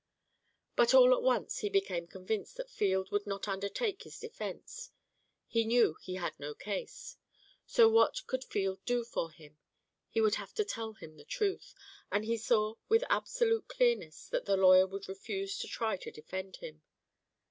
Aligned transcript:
But 0.75 0.95
all 0.95 1.13
at 1.15 1.21
once 1.21 1.59
he 1.59 1.69
became 1.69 2.07
convinced 2.07 2.57
that 2.57 2.71
Field 2.71 3.11
would 3.11 3.27
not 3.27 3.47
undertake 3.47 4.01
his 4.01 4.17
defence; 4.19 4.89
he 5.45 5.63
knew 5.63 5.93
he 6.01 6.15
had 6.15 6.39
no 6.39 6.55
case; 6.55 7.17
so 7.67 7.87
what 7.87 8.25
could 8.25 8.43
Field 8.43 8.83
do 8.83 9.03
for 9.03 9.29
him? 9.29 9.59
He 10.09 10.19
would 10.19 10.33
have 10.41 10.55
to 10.55 10.65
tell 10.65 10.93
him 10.93 11.17
the 11.17 11.23
truth, 11.23 11.75
and 12.11 12.25
he 12.25 12.35
saw 12.37 12.77
with 12.89 13.03
absolute 13.11 13.67
clearness 13.67 14.27
that 14.29 14.45
the 14.45 14.57
lawyer 14.57 14.87
would 14.87 15.07
refuse 15.07 15.59
to 15.59 15.67
try 15.67 15.97
to 15.97 16.09
defend 16.09 16.55
him. 16.55 16.81